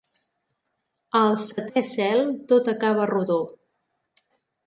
[1.19, 3.39] Al setè cel tot acaba rodó.